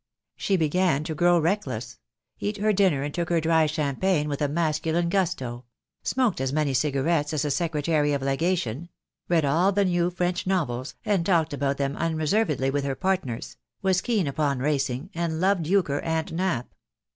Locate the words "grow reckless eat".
1.13-2.57